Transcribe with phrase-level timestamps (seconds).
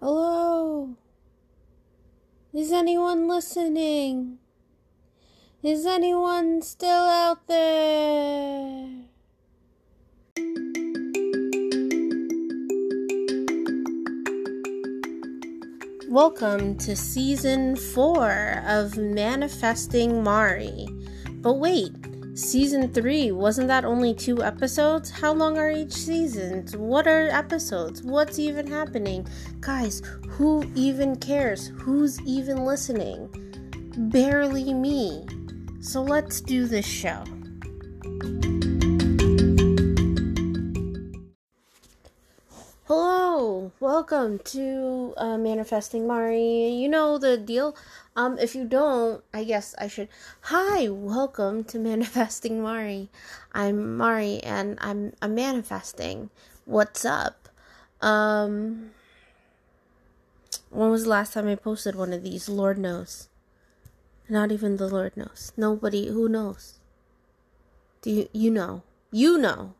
[0.00, 0.94] Hello?
[2.54, 4.38] Is anyone listening?
[5.60, 8.90] Is anyone still out there?
[16.08, 20.86] Welcome to season four of Manifesting Mari.
[21.42, 21.90] But wait,
[22.38, 25.10] season three, wasn't that only two episodes?
[25.10, 26.66] How long are each season?
[26.76, 28.02] What are episodes?
[28.02, 29.26] What's even happening?
[29.60, 31.68] Guys, who even cares?
[31.68, 33.28] Who's even listening?
[34.10, 35.26] Barely me.
[35.80, 37.24] So let's do this show.
[42.84, 46.70] Hello, welcome to uh, Manifesting Mari.
[46.70, 47.76] You know the deal.
[48.16, 50.08] Um, if you don't, I guess I should.
[50.50, 53.10] Hi, welcome to Manifesting Mari.
[53.52, 56.30] I'm Mari, and I'm I'm manifesting.
[56.64, 57.48] What's up?
[58.00, 58.90] Um,
[60.70, 62.48] when was the last time I posted one of these?
[62.48, 63.28] Lord knows.
[64.28, 65.52] Not even the Lord knows.
[65.56, 66.80] Nobody who knows.
[68.02, 68.82] Do you you know?
[69.12, 69.74] You know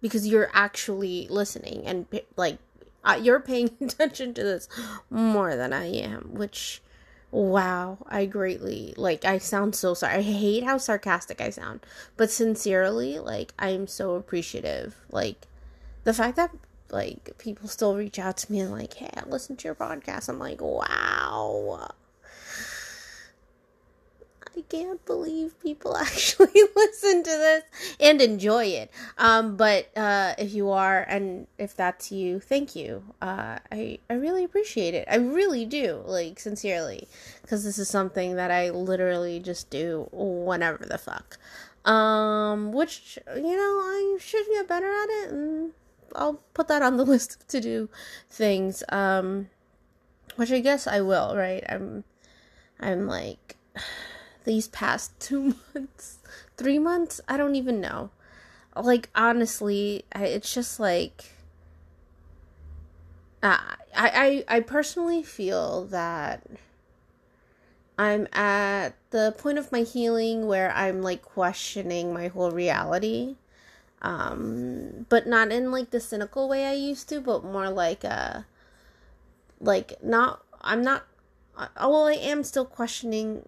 [0.00, 2.58] because you're actually listening and like
[3.04, 4.68] uh, you're paying attention to this
[5.10, 6.82] more than I am, which
[7.30, 10.14] wow, I greatly like I sound so sorry.
[10.14, 11.80] I hate how sarcastic I sound,
[12.16, 14.96] but sincerely, like I'm so appreciative.
[15.10, 15.46] Like
[16.04, 16.50] the fact that
[16.90, 20.28] like people still reach out to me and like, "Hey, I listen to your podcast."
[20.28, 21.90] I'm like, "Wow."
[24.58, 27.62] I can't believe people actually listen to this
[28.00, 28.90] and enjoy it.
[29.16, 33.04] Um, but uh, if you are, and if that's you, thank you.
[33.22, 35.06] Uh, I I really appreciate it.
[35.08, 37.06] I really do, like sincerely,
[37.42, 41.38] because this is something that I literally just do whenever the fuck.
[41.84, 45.72] Um, which you know I should get better at it, and
[46.16, 47.88] I'll put that on the list of to do
[48.28, 48.82] things.
[48.88, 49.50] Um,
[50.34, 51.36] which I guess I will.
[51.36, 51.62] Right?
[51.68, 52.02] I'm
[52.80, 53.56] I'm like
[54.48, 56.18] these past two months,
[56.56, 57.20] three months.
[57.28, 58.10] I don't even know.
[58.74, 61.32] Like honestly, I, it's just like
[63.42, 63.58] uh,
[63.94, 66.46] I I I personally feel that
[67.98, 73.36] I'm at the point of my healing where I'm like questioning my whole reality.
[74.00, 78.46] Um, but not in like the cynical way I used to, but more like a
[79.60, 81.04] like not I'm not
[81.80, 83.42] well I am still questioning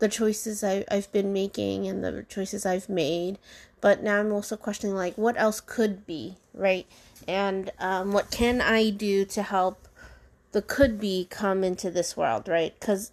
[0.00, 3.38] the choices I, I've been making and the choices I've made.
[3.80, 6.86] But now I'm also questioning, like, what else could be, right?
[7.26, 9.88] And um, what can I do to help
[10.52, 12.74] the could be come into this world, right?
[12.78, 13.12] Because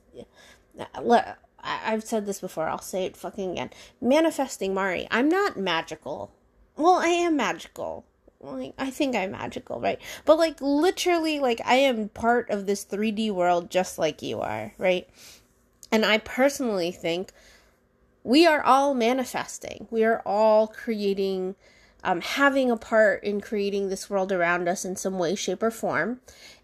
[1.64, 3.70] I've said this before, I'll say it fucking again.
[4.02, 6.32] Manifesting Mari, I'm not magical.
[6.76, 8.06] Well, I am magical.
[8.40, 10.00] Like, I think I'm magical, right?
[10.26, 14.74] But, like, literally, like, I am part of this 3D world just like you are,
[14.78, 15.08] right?
[15.92, 17.32] And I personally think
[18.24, 19.88] we are all manifesting.
[19.90, 21.56] We are all creating,
[22.04, 25.72] um, having a part in creating this world around us in some way, shape, or
[25.72, 26.20] form.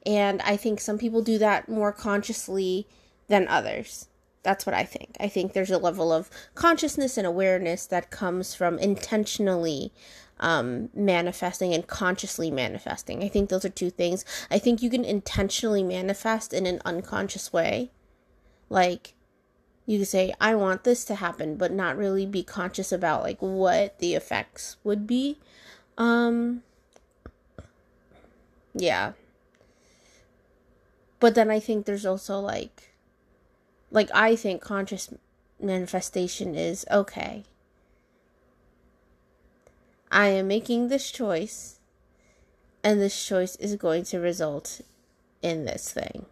[0.05, 2.87] And I think some people do that more consciously
[3.29, 4.09] than others.
[4.43, 5.15] That's what I think.
[5.21, 9.93] I think there's a level of consciousness and awareness that comes from intentionally
[10.41, 13.23] um, manifesting and consciously manifesting.
[13.23, 14.25] I think those are two things.
[14.51, 17.91] I think you can intentionally manifest in an unconscious way
[18.73, 19.13] like
[19.85, 23.37] you could say i want this to happen but not really be conscious about like
[23.39, 25.37] what the effects would be.
[25.97, 26.63] Um
[28.73, 29.13] yeah.
[31.19, 32.95] But then i think there's also like
[33.91, 35.13] like i think conscious
[35.61, 37.43] manifestation is okay.
[40.11, 41.79] I am making this choice
[42.83, 44.81] and this choice is going to result
[45.41, 46.25] in this thing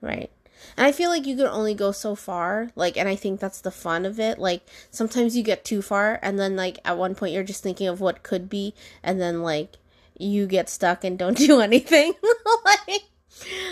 [0.00, 0.30] right
[0.76, 2.70] and I feel like you can only go so far.
[2.74, 4.38] Like, and I think that's the fun of it.
[4.38, 7.88] Like, sometimes you get too far, and then, like, at one point, you're just thinking
[7.88, 9.76] of what could be, and then, like,
[10.18, 12.14] you get stuck and don't do anything.
[12.64, 13.02] like,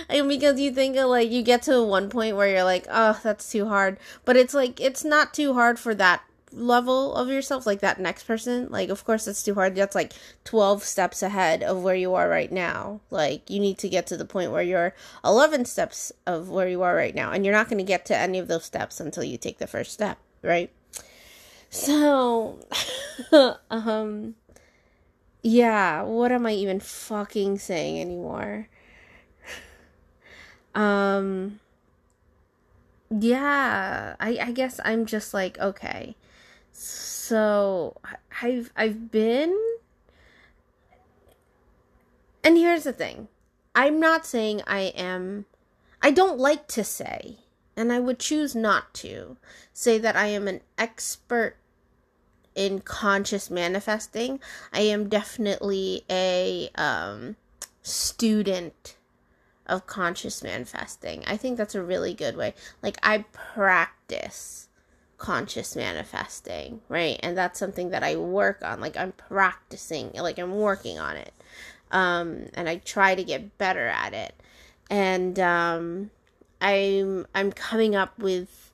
[0.08, 3.18] and because you think of, like, you get to one point where you're like, oh,
[3.22, 3.98] that's too hard.
[4.24, 6.22] But it's like, it's not too hard for that
[6.52, 9.74] level of yourself, like that next person, like of course it's too hard.
[9.74, 10.12] That's like
[10.44, 13.00] 12 steps ahead of where you are right now.
[13.10, 14.94] Like you need to get to the point where you're
[15.24, 17.32] 11 steps of where you are right now.
[17.32, 19.66] And you're not going to get to any of those steps until you take the
[19.66, 20.70] first step, right?
[21.70, 22.58] So
[23.70, 24.36] um
[25.42, 28.68] yeah, what am I even fucking saying anymore?
[30.74, 31.60] um
[33.10, 36.16] yeah, I I guess I'm just like okay
[36.78, 37.96] so
[38.42, 39.56] I've I've been
[42.46, 43.26] and here's the thing.
[43.74, 45.46] I'm not saying I am,
[46.00, 47.38] I don't like to say,
[47.76, 49.36] and I would choose not to
[49.72, 51.56] say that I am an expert
[52.54, 54.38] in conscious manifesting.
[54.72, 57.34] I am definitely a um,
[57.82, 58.96] student
[59.66, 61.24] of conscious manifesting.
[61.26, 62.54] I think that's a really good way.
[62.80, 64.65] Like, I practice
[65.18, 67.18] conscious manifesting, right?
[67.22, 68.80] And that's something that I work on.
[68.80, 71.32] Like, I'm practicing, like, I'm working on it.
[71.90, 74.34] Um, and I try to get better at it.
[74.90, 76.10] And, um,
[76.60, 78.72] I'm, I'm coming up with,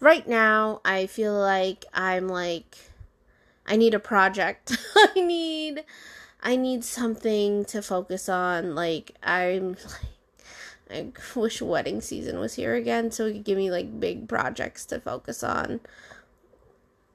[0.00, 2.76] right now, I feel like I'm like,
[3.66, 4.76] I need a project.
[4.96, 5.84] I need,
[6.42, 8.74] I need something to focus on.
[8.74, 10.13] Like, I'm like,
[10.90, 14.84] I wish wedding season was here again so it could give me like big projects
[14.86, 15.80] to focus on.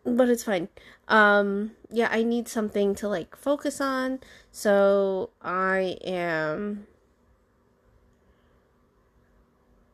[0.05, 0.69] But it's fine.
[1.07, 4.19] Um yeah, I need something to like focus on.
[4.51, 6.87] So I am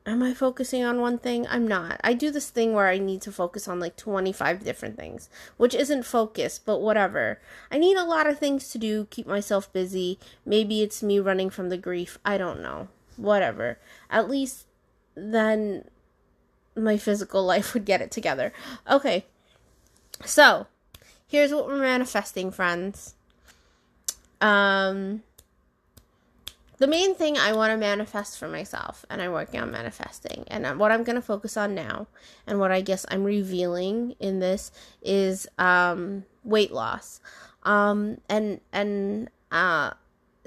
[0.07, 1.47] Am I focusing on one thing?
[1.47, 1.99] I'm not.
[2.03, 5.73] I do this thing where I need to focus on like 25 different things, which
[5.73, 7.41] isn't focus, but whatever.
[7.71, 10.19] I need a lot of things to do, keep myself busy.
[10.45, 12.19] Maybe it's me running from the grief.
[12.23, 13.77] I don't know whatever.
[14.09, 14.65] At least
[15.15, 15.85] then
[16.75, 18.51] my physical life would get it together.
[18.89, 19.25] Okay.
[20.23, 20.67] So,
[21.27, 23.15] here's what we're manifesting, friends.
[24.41, 25.23] Um
[26.77, 30.77] the main thing I want to manifest for myself, and I'm working on manifesting, and
[30.77, 32.07] what I'm going to focus on now,
[32.45, 34.71] and what I guess I'm revealing in this
[35.01, 37.21] is um, weight loss,
[37.63, 39.91] um, and and uh,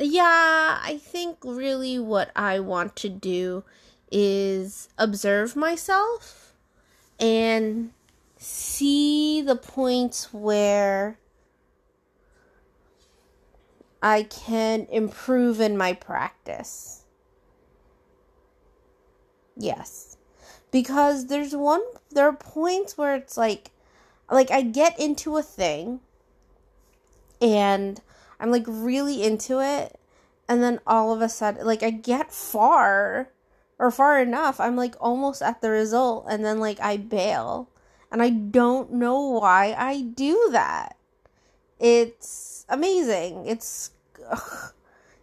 [0.06, 3.64] yeah, I think really what I want to do
[4.10, 6.54] is observe myself
[7.18, 7.92] and
[8.36, 11.18] see the points where
[14.02, 17.04] I can improve in my practice.
[19.56, 20.16] Yes.
[20.70, 23.72] Because there's one there are points where it's like
[24.30, 26.00] like I get into a thing
[27.40, 28.00] and
[28.40, 29.98] I'm like really into it
[30.48, 33.30] and then all of a sudden like I get far
[33.78, 37.68] or far enough, I'm like almost at the result and then like I bail.
[38.10, 40.96] And I don't know why I do that.
[41.78, 43.46] It's amazing.
[43.46, 43.90] It's
[44.28, 44.72] ugh,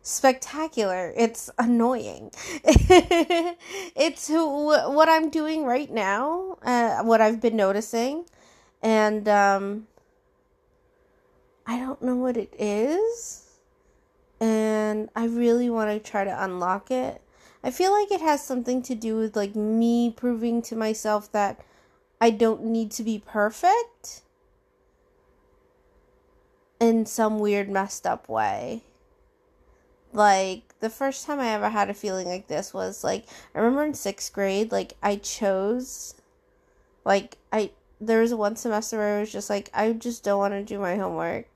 [0.01, 1.13] spectacular.
[1.17, 2.31] It's annoying.
[2.63, 8.25] it's what I'm doing right now, uh, what I've been noticing.
[8.81, 9.87] And um
[11.95, 13.43] don't know what it is.
[14.39, 17.21] And I really want to try to unlock it.
[17.63, 21.63] I feel like it has something to do with like me proving to myself that
[22.19, 24.21] I don't need to be perfect
[26.79, 28.83] in some weird messed up way.
[30.13, 33.85] Like the first time I ever had a feeling like this was like I remember
[33.85, 36.13] in 6th grade like I chose
[37.03, 40.53] like I there was one semester where I was just like I just don't want
[40.53, 41.47] to do my homework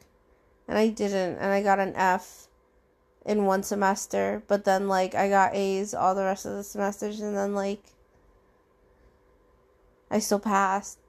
[0.69, 2.47] and I didn't, and I got an F
[3.25, 7.19] in one semester, but then like I got A's all the rest of the semesters,
[7.19, 7.81] and then like
[10.11, 10.99] I still passed,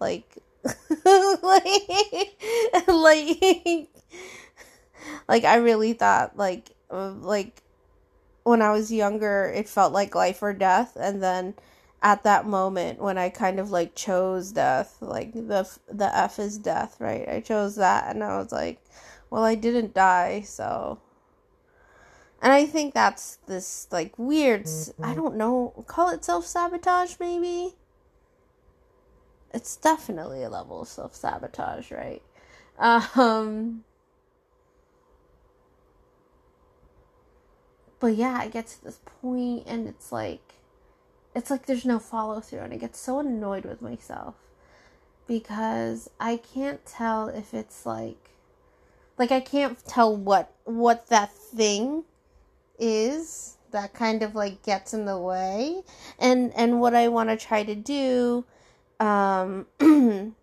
[0.00, 1.64] like, like,
[2.88, 3.88] like,
[5.28, 7.62] like I really thought like like
[8.42, 11.54] when I was younger, it felt like life or death, and then
[12.04, 16.58] at that moment when I kind of like chose death, like the the F is
[16.58, 17.26] death, right?
[17.28, 18.78] I chose that, and I was like,
[19.30, 21.00] well, I didn't die, so.
[22.42, 24.64] And I think that's this like weird.
[24.64, 25.04] Mm-hmm.
[25.04, 25.84] I don't know.
[25.86, 27.74] Call it self sabotage, maybe.
[29.54, 32.22] It's definitely a level of self sabotage, right?
[32.78, 33.84] Um.
[37.98, 40.43] But yeah, I get to this point and it's like
[41.34, 44.34] it's like there's no follow through and I get so annoyed with myself
[45.26, 48.30] because I can't tell if it's like
[49.18, 52.04] like I can't tell what what that thing
[52.78, 55.82] is that kind of like gets in the way.
[56.18, 58.44] And and what I want to try to do
[59.00, 60.34] um in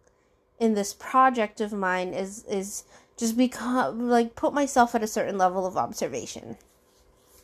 [0.60, 2.84] this project of mine is is
[3.18, 6.58] just become like put myself at a certain level of observation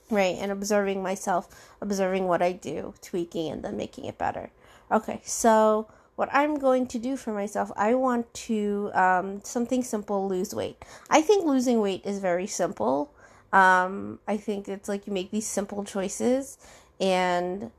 [0.10, 1.48] right and observing myself
[1.82, 4.50] observing what i do tweaking and then making it better.
[4.92, 10.28] Okay so what i'm going to do for myself i want to um, something simple
[10.28, 10.84] lose weight.
[11.10, 13.14] I think losing weight is very simple.
[13.54, 16.58] Um, i think it's like you make these simple choices
[17.00, 17.72] and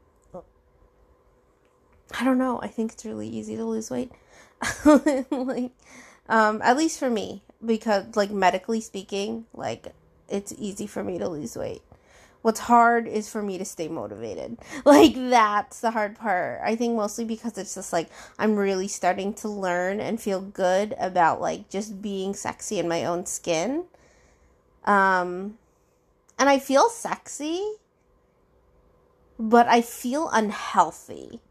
[2.18, 4.12] i don't know i think it's really easy to lose weight.
[5.30, 5.72] Like
[6.28, 9.88] um, at least for me because like medically speaking like
[10.28, 11.82] it's easy for me to lose weight
[12.48, 14.56] What's hard is for me to stay motivated.
[14.86, 16.62] Like, that's the hard part.
[16.64, 20.94] I think mostly because it's just like I'm really starting to learn and feel good
[20.98, 23.84] about like just being sexy in my own skin.
[24.86, 25.58] Um,
[26.38, 27.60] and I feel sexy,
[29.38, 31.42] but I feel unhealthy.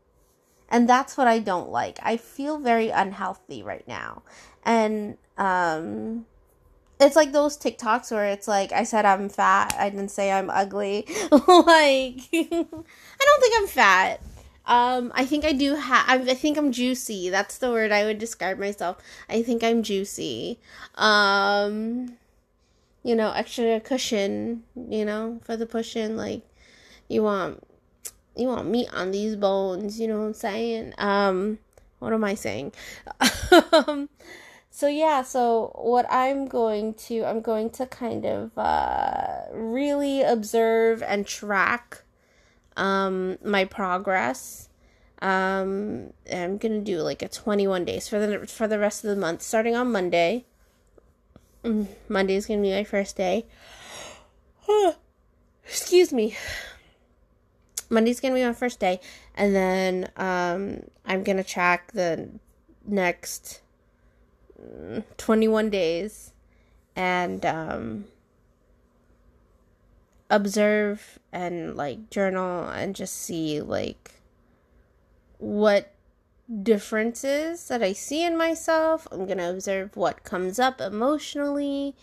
[0.67, 1.99] And that's what I don't like.
[2.01, 4.23] I feel very unhealthy right now.
[4.65, 6.25] And, um,
[6.99, 10.49] it's like those TikToks where it's like I said I'm fat, I didn't say I'm
[10.49, 11.05] ugly.
[11.31, 11.41] like
[12.33, 14.21] I don't think I'm fat.
[14.67, 16.27] Um, I think I do have.
[16.27, 17.29] I think I'm juicy.
[17.29, 18.97] That's the word I would describe myself.
[19.29, 20.59] I think I'm juicy.
[20.95, 22.17] Um,
[23.03, 24.63] you know, extra cushion.
[24.75, 26.17] You know, for the pushing.
[26.17, 26.41] Like,
[27.07, 27.63] you want,
[28.35, 30.01] you want meat on these bones.
[30.01, 30.93] You know what I'm saying?
[30.97, 31.59] Um,
[31.99, 32.73] what am I saying?
[34.77, 41.01] so yeah so what i'm going to i'm going to kind of uh, really observe
[41.01, 42.03] and track
[42.75, 44.69] um, my progress.
[45.19, 49.15] Um, i'm gonna do like a 21 days for the for the rest of the
[49.15, 50.45] month starting on monday.
[51.63, 53.47] Mm, monday is gonna be my first day.
[55.65, 56.37] Excuse me.
[57.89, 58.99] Monday's gonna be my first day
[59.33, 62.29] and then um, i'm gonna track the
[62.85, 63.61] next
[65.17, 66.31] 21 days
[66.95, 68.05] and um,
[70.29, 74.21] observe and like journal and just see like
[75.37, 75.93] what
[76.63, 79.07] differences that I see in myself.
[79.11, 81.95] I'm going to observe what comes up emotionally.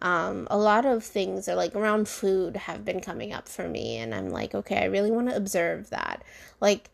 [0.00, 3.98] Um, a lot of things are like around food have been coming up for me,
[3.98, 6.24] and I'm like, okay, I really want to observe that.
[6.60, 6.90] Like,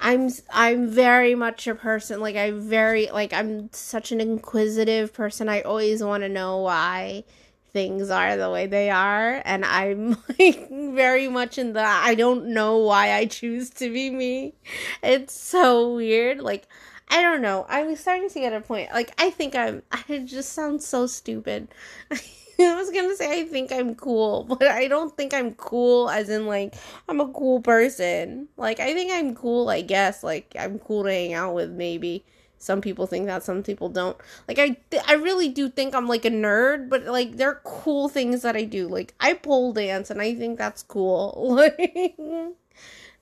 [0.00, 5.48] I'm I'm very much a person like I very like I'm such an inquisitive person.
[5.48, 7.24] I always want to know why
[7.72, 12.46] things are the way they are and I'm like very much in the I don't
[12.46, 14.54] know why I choose to be me.
[15.02, 16.40] It's so weird.
[16.40, 16.66] Like
[17.10, 17.66] I don't know.
[17.68, 18.90] I'm starting to get a point.
[18.92, 21.68] Like I think I'm I just sound so stupid.
[22.60, 26.28] I was gonna say I think I'm cool, but I don't think I'm cool as
[26.28, 26.74] in like
[27.08, 28.48] I'm a cool person.
[28.56, 30.22] Like I think I'm cool, I guess.
[30.22, 32.24] Like I'm cool to hang out with maybe.
[32.60, 34.16] Some people think that, some people don't.
[34.48, 37.60] Like I th- I really do think I'm like a nerd, but like there are
[37.64, 38.88] cool things that I do.
[38.88, 41.34] Like I pole dance and I think that's cool.
[41.58, 42.16] Like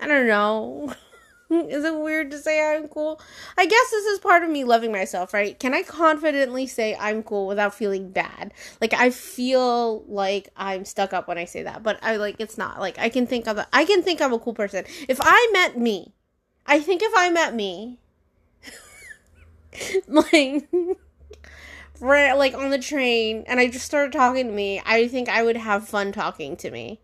[0.01, 0.95] I don't know.
[1.51, 3.21] is it weird to say I'm cool?
[3.57, 5.59] I guess this is part of me loving myself, right?
[5.59, 8.53] Can I confidently say I'm cool without feeling bad?
[8.81, 12.59] Like I feel like I'm stuck up when I say that, but I like it's
[12.59, 12.81] not.
[12.81, 14.85] Like I can think of a, I can think I'm a cool person.
[15.09, 16.15] If I met me,
[16.67, 17.99] I think if I met me
[20.09, 20.69] like
[22.01, 25.43] right, like on the train and I just started talking to me, I think I
[25.43, 27.01] would have fun talking to me.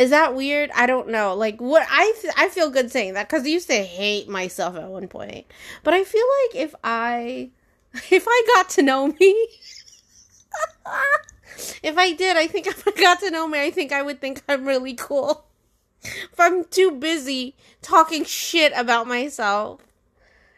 [0.00, 0.70] Is that weird?
[0.74, 1.34] I don't know.
[1.34, 4.88] Like what I I feel good saying that cuz I used to hate myself at
[4.88, 5.46] one point.
[5.82, 7.50] But I feel like if I
[8.10, 9.48] if I got to know me
[11.82, 14.22] if I did, I think if I got to know me, I think I would
[14.22, 15.44] think I'm really cool.
[16.02, 19.82] If I'm too busy talking shit about myself.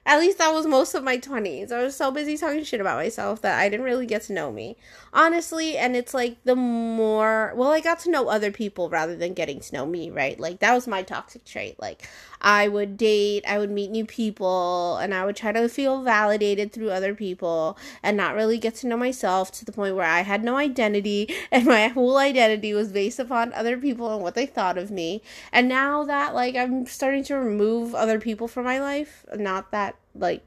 [0.04, 1.71] At least that was most of my 20s.
[1.71, 4.50] I was so busy talking shit about myself that I didn't really get to know
[4.50, 4.76] me.
[5.12, 9.32] Honestly, and it's like the more, well, I got to know other people rather than
[9.32, 10.40] getting to know me, right?
[10.40, 11.78] Like, that was my toxic trait.
[11.78, 12.09] Like,
[12.42, 16.72] I would date, I would meet new people, and I would try to feel validated
[16.72, 20.20] through other people and not really get to know myself to the point where I
[20.20, 24.46] had no identity and my whole identity was based upon other people and what they
[24.46, 25.22] thought of me.
[25.52, 29.94] And now that, like, I'm starting to remove other people from my life, not that,
[30.14, 30.42] like,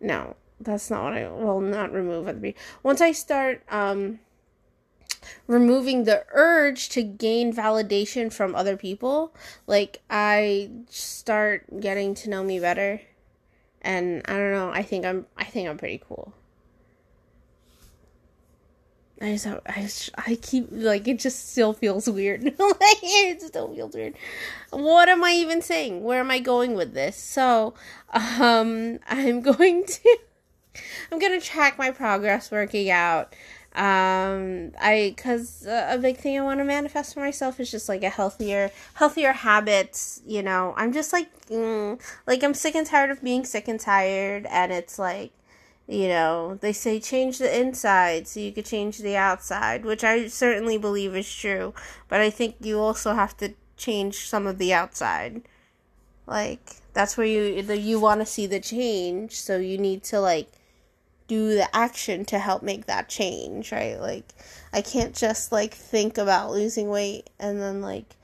[0.00, 2.60] no, that's not what I, well, not remove other people.
[2.82, 4.18] Once I start, um,
[5.46, 9.34] removing the urge to gain validation from other people,
[9.66, 13.00] like I start getting to know me better.
[13.82, 16.34] And I don't know, I think I'm I think I'm pretty cool.
[19.20, 22.44] I just, I just, I keep like it just still feels weird.
[22.44, 24.14] like it still feels weird.
[24.70, 26.02] What am I even saying?
[26.02, 27.16] Where am I going with this?
[27.16, 27.72] So,
[28.12, 30.18] um, I'm going to,
[31.10, 33.34] I'm gonna track my progress working out
[33.76, 37.88] um i because uh, a big thing i want to manifest for myself is just
[37.88, 40.74] like a healthier healthier habits you know?
[40.76, 44.72] I'm just like mm, like i'm sick and tired of being sick and tired and
[44.72, 45.32] it's like
[45.86, 50.26] you know they say change the inside so you could change the outside which i
[50.26, 51.72] certainly believe is true
[52.08, 55.42] but i think you also have to change some of the outside.
[56.26, 60.48] Like that's where you you want to see the change so you need to like
[61.28, 64.00] do the action to help make that change, right?
[64.00, 64.32] Like
[64.72, 68.16] I can't just like think about losing weight and then like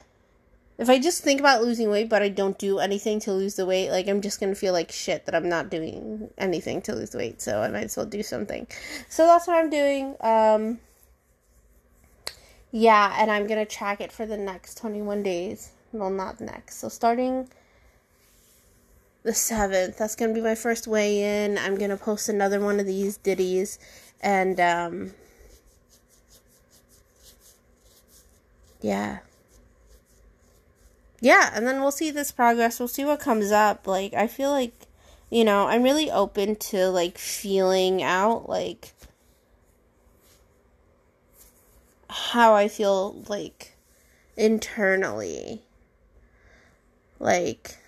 [0.78, 3.66] if I just think about losing weight but I don't do anything to lose the
[3.66, 7.14] weight, like I'm just gonna feel like shit that I'm not doing anything to lose
[7.14, 8.66] weight, so I might as well do something.
[9.08, 10.16] So that's what I'm doing.
[10.20, 10.78] Um
[12.70, 15.72] yeah, and I'm gonna track it for the next 21 days.
[15.92, 16.78] Well, not next.
[16.78, 17.48] So starting
[19.22, 21.58] the 7th, that's gonna be my first weigh in.
[21.58, 23.78] I'm gonna post another one of these ditties,
[24.20, 25.12] and um,
[28.80, 29.20] yeah
[31.22, 32.80] yeah, and then we'll see this progress.
[32.80, 33.86] We'll see what comes up.
[33.86, 34.74] Like, I feel like,
[35.30, 38.92] you know, I'm really open to like feeling out like
[42.10, 43.76] how I feel like
[44.36, 45.62] internally.
[47.20, 47.78] Like,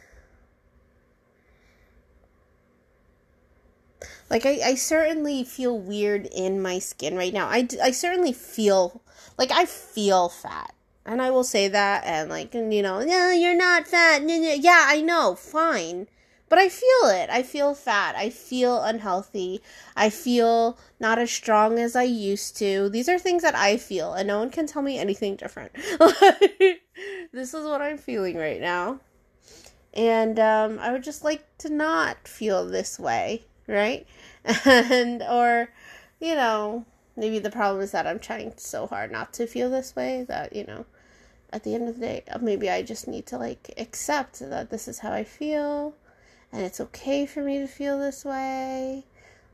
[4.34, 7.46] like I, I certainly feel weird in my skin right now.
[7.46, 9.00] I, I certainly feel
[9.38, 10.74] like I feel fat
[11.06, 14.22] and I will say that, and like, you know, no, you're not fat.
[14.26, 16.08] Yeah, I know, fine.
[16.48, 17.30] But I feel it.
[17.30, 18.14] I feel fat.
[18.16, 19.60] I feel unhealthy.
[19.96, 22.88] I feel not as strong as I used to.
[22.88, 25.72] These are things that I feel, and no one can tell me anything different.
[27.32, 29.00] this is what I'm feeling right now.
[29.92, 34.06] And um, I would just like to not feel this way, right?
[34.66, 35.70] And, or,
[36.20, 36.84] you know,
[37.16, 40.54] maybe the problem is that I'm trying so hard not to feel this way that,
[40.54, 40.86] you know,
[41.50, 44.70] at the end of the day, uh, maybe I just need to like accept that
[44.70, 45.94] this is how I feel
[46.52, 49.04] and it's okay for me to feel this way.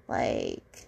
[0.08, 0.86] Like,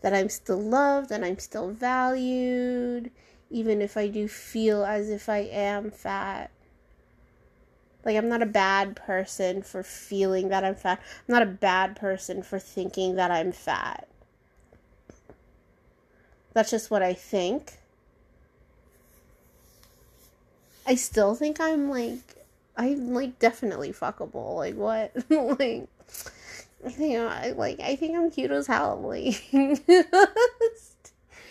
[0.00, 3.10] that I'm still loved and I'm still valued,
[3.50, 6.50] even if I do feel as if I am fat.
[8.04, 11.00] Like, I'm not a bad person for feeling that I'm fat.
[11.28, 14.08] I'm not a bad person for thinking that I'm fat.
[16.52, 17.78] That's just what I think.
[20.86, 22.44] I still think I'm like
[22.76, 24.56] I'm like definitely fuckable.
[24.56, 25.12] Like what?
[25.58, 25.88] like
[26.84, 28.98] I think I like I think I'm cute as hell.
[29.02, 29.42] Like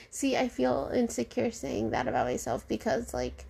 [0.10, 3.46] see, I feel insecure saying that about myself because like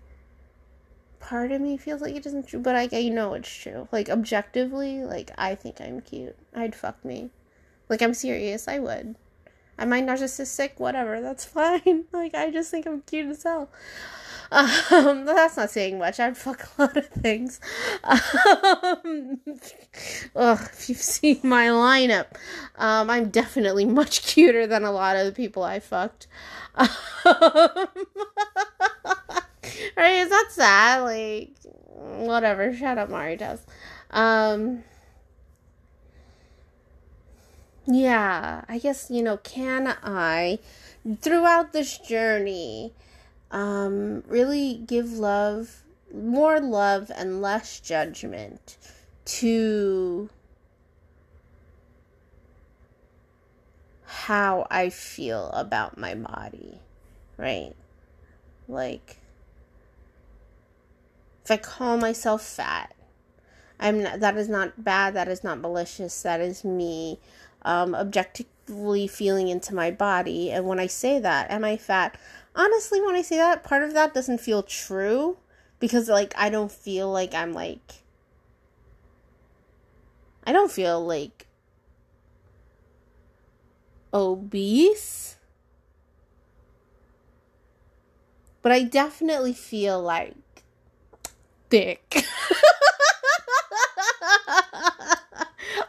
[1.22, 3.88] part of me feels like it isn't true, but I I know it's true.
[3.92, 6.36] Like objectively, like I think I'm cute.
[6.54, 7.30] I'd fuck me.
[7.88, 8.68] Like I'm serious.
[8.68, 9.16] I would.
[9.78, 10.72] Am I narcissistic?
[10.78, 11.22] Whatever.
[11.22, 12.06] That's fine.
[12.12, 13.70] Like I just think I'm cute as hell.
[14.52, 16.20] Um, that's not saying much.
[16.20, 17.60] I'd fuck a lot of things.
[18.04, 19.40] Um,
[20.36, 22.28] ugh, if you've seen my lineup,
[22.76, 26.28] um, I'm definitely much cuter than a lot of the people I fucked.
[26.76, 26.90] Um,
[29.97, 30.15] right?
[30.15, 31.02] Is that sad?
[31.02, 31.52] Like,
[31.93, 32.76] whatever.
[32.76, 33.65] Shut up, Mari does.
[34.12, 34.84] Um,
[37.86, 40.60] yeah, I guess, you know, can I,
[41.21, 42.93] throughout this journey,
[43.52, 48.78] um, really give love, more love and less judgment
[49.26, 50.30] to
[54.04, 56.80] how I feel about my body,
[57.38, 57.74] right?
[58.67, 59.21] Like,
[61.43, 62.93] if I call myself fat,
[63.80, 67.19] I'm not, that is not bad, that is not malicious, that is me
[67.63, 70.51] um, objectively feeling into my body.
[70.51, 72.17] And when I say that, am I fat?
[72.56, 75.38] honestly, when I say that, part of that doesn't feel true
[75.80, 78.04] because, like, I don't feel like I'm like.
[80.43, 81.47] I don't feel like
[84.13, 85.36] obese.
[88.62, 90.36] But I definitely feel like
[91.72, 92.24] thick.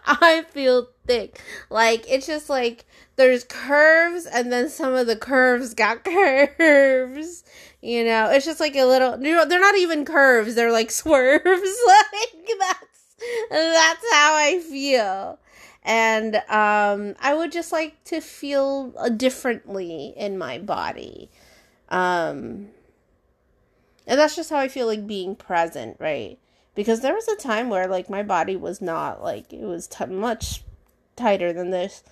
[0.07, 1.40] I feel thick.
[1.68, 7.45] Like it's just like there's curves and then some of the curves got curves.
[7.83, 10.90] You know, it's just like a little you know, they're not even curves, they're like
[10.90, 11.42] swerves.
[11.87, 13.16] like that's
[13.51, 15.38] that's how I feel.
[15.83, 21.31] And um I would just like to feel uh, differently in my body.
[21.88, 22.68] Um
[24.06, 26.38] and that's just how I feel like being present, right?
[26.74, 30.06] because there was a time where like my body was not like it was t-
[30.06, 30.64] much
[31.16, 32.02] tighter than this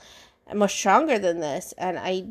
[0.55, 2.25] much stronger than this and i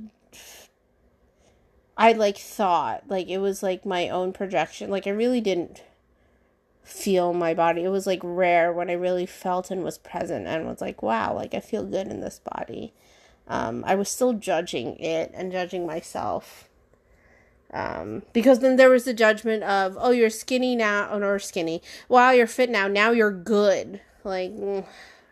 [1.98, 4.90] i like thought like it was like my own projection.
[4.90, 5.84] Like i really didn't
[6.84, 7.84] feel my body.
[7.84, 11.34] It was like rare when i really felt and was present and was like wow
[11.34, 12.94] like i feel good in this body.
[13.48, 16.69] Um, i was still judging it and judging myself
[17.74, 21.82] um, because then there was the judgment of, oh, you're skinny now, or skinny.
[22.08, 22.88] Wow, you're fit now.
[22.88, 24.02] Now you're good.
[24.24, 24.86] Like, mm,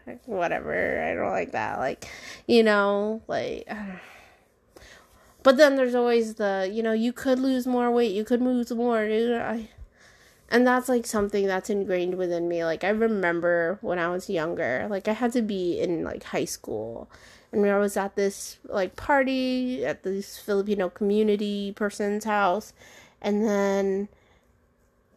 [0.05, 1.03] like, whatever.
[1.03, 1.79] I don't like that.
[1.79, 2.07] Like,
[2.47, 3.67] you know, like.
[5.43, 8.69] But then there's always the, you know, you could lose more weight, you could lose
[8.69, 8.97] more.
[8.97, 9.69] I,
[10.49, 12.65] and that's like something that's ingrained within me.
[12.65, 16.45] Like I remember when I was younger, like I had to be in like high
[16.45, 17.09] school,
[17.51, 22.73] and I was at this like party at this Filipino community person's house,
[23.21, 24.09] and then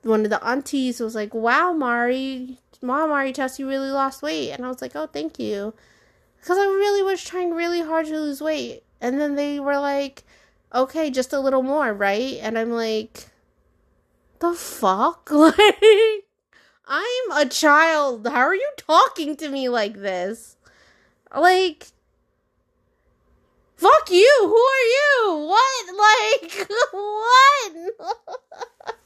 [0.03, 4.53] one of the aunties was like, "Wow, Mari, Mom, Mari, Tess, you really lost weight,"
[4.53, 5.75] and I was like, "Oh, thank you,"
[6.41, 10.25] because I really was trying really hard to lose weight, and then they were like,
[10.75, 12.39] okay, just a little more, right?
[12.41, 13.27] And I'm like,
[14.39, 15.31] the fuck?
[16.91, 18.27] Like, I'm a child.
[18.27, 20.57] How are you talking to me like this?
[21.35, 21.87] Like,
[23.81, 24.37] fuck you.
[24.43, 25.47] Who are you?
[25.47, 25.67] What?
[26.01, 28.17] Like, what?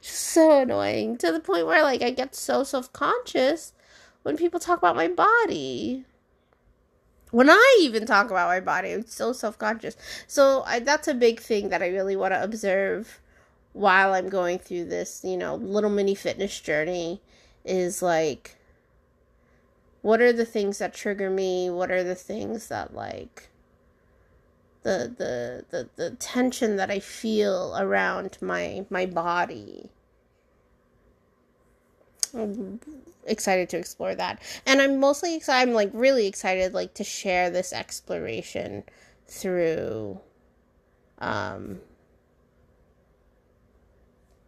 [0.00, 3.72] so annoying to the point where, like, I get so self conscious
[4.22, 6.04] when people talk about my body
[7.32, 9.96] when I even talk about my body, I'm so self conscious.
[10.26, 13.20] So I, that's a big thing that I really want to observe
[13.72, 17.22] while I'm going through this, you know, little mini fitness journey
[17.64, 18.56] is like,
[20.02, 21.70] what are the things that trigger me?
[21.70, 23.48] What are the things that like
[24.82, 29.90] the the the, the tension that I feel around my my body?
[33.26, 34.40] excited to explore that.
[34.66, 38.84] And I'm mostly excited, I'm like really excited like to share this exploration
[39.26, 40.20] through
[41.18, 41.80] um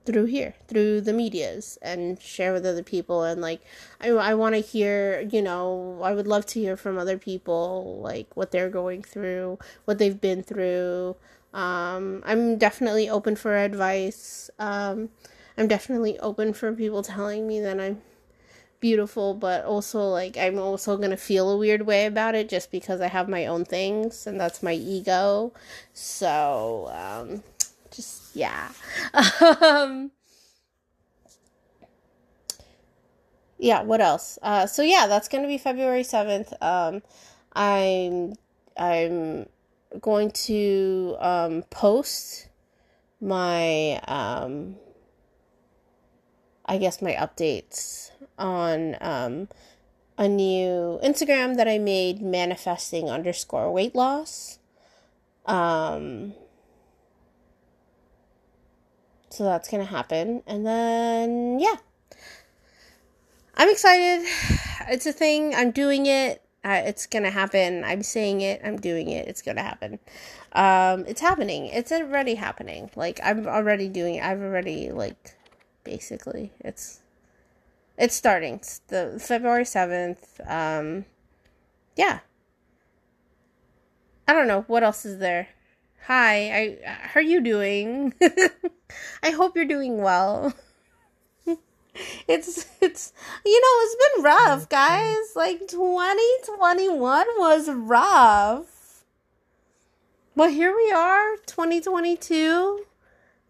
[0.04, 3.22] through here through the medias and share with other people.
[3.22, 3.62] And like
[4.00, 8.00] i, I want to hear you know i would love to hear from other people
[8.02, 11.16] like what they're going through what they've been through.
[11.52, 14.50] Um, i'm definitely open for advice.
[14.58, 15.10] Um,
[15.56, 18.02] i'm definitely open for people telling me that i'm
[18.84, 23.00] beautiful, but also like I'm also gonna feel a weird way about it just because
[23.00, 25.54] I have my own things and that's my ego.
[25.94, 27.42] So um,
[28.34, 28.70] yeah.
[29.62, 30.10] um,
[33.58, 33.82] yeah.
[33.82, 34.38] What else?
[34.42, 36.52] Uh, so yeah, that's gonna be February seventh.
[36.60, 37.02] Um,
[37.52, 38.34] I'm
[38.76, 39.46] I'm
[40.00, 42.48] going to um, post
[43.20, 44.76] my um,
[46.66, 49.48] I guess my updates on um,
[50.18, 54.58] a new Instagram that I made, manifesting underscore weight loss.
[55.46, 56.34] Um,
[59.34, 61.76] so that's gonna happen, and then yeah,
[63.56, 64.26] I'm excited.
[64.86, 65.54] It's a thing.
[65.54, 66.42] I'm doing it.
[66.62, 67.82] Uh, it's gonna happen.
[67.84, 68.60] I'm saying it.
[68.62, 69.26] I'm doing it.
[69.26, 69.98] It's gonna happen.
[70.52, 71.66] Um, it's happening.
[71.66, 72.90] It's already happening.
[72.94, 74.24] Like I'm already doing it.
[74.24, 75.36] I've already like,
[75.84, 77.00] basically, it's
[77.98, 78.54] it's starting.
[78.54, 80.18] It's the February 7th.
[80.46, 81.06] Um
[81.96, 82.20] yeah.
[84.28, 85.48] I don't know what else is there.
[86.06, 88.12] Hi, I how are you doing?
[89.22, 90.52] I hope you're doing well.
[92.28, 95.34] it's it's you know, it's been rough, guys.
[95.34, 99.02] Like 2021 was rough.
[100.36, 102.84] But here we are, 2022.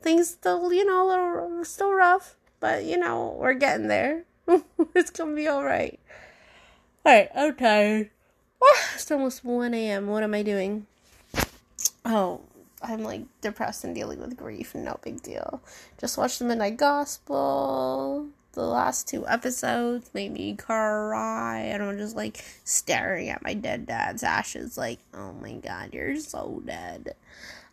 [0.00, 4.26] Things still, you know, a little still rough, but you know, we're getting there.
[4.94, 5.98] it's gonna be alright.
[7.04, 8.10] Alright, I'm tired.
[8.94, 10.06] it's almost 1 a.m.
[10.06, 10.86] What am I doing?
[12.04, 12.40] Oh,
[12.82, 14.74] I'm like depressed and dealing with grief.
[14.74, 15.62] No big deal.
[15.98, 18.28] Just watched the Midnight Gospel.
[18.52, 21.60] The last two episodes made me cry.
[21.60, 26.16] And I'm just like staring at my dead dad's ashes, like, oh my god, you're
[26.16, 27.16] so dead.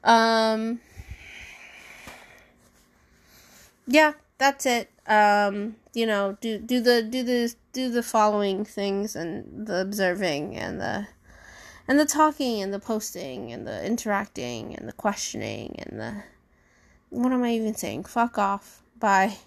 [0.03, 0.79] Um,
[3.85, 4.89] yeah, that's it.
[5.07, 10.55] Um, you know, do do the do the do the following things and the observing
[10.55, 11.07] and the
[11.87, 16.23] and the talking and the posting and the interacting and the questioning and the
[17.09, 18.05] what am I even saying?
[18.05, 18.81] Fuck off.
[18.97, 19.37] Bye.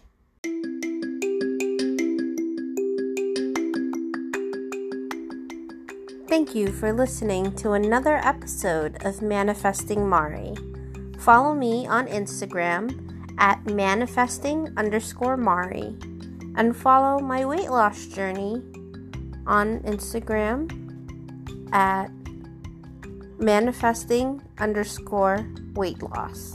[6.29, 10.55] Thank you for listening to another episode of Manifesting Mari.
[11.18, 15.97] Follow me on Instagram at manifesting underscore Mari
[16.57, 18.62] and follow my weight loss journey
[19.47, 20.68] on Instagram
[21.73, 22.11] at
[23.44, 26.54] manifesting underscore weight loss.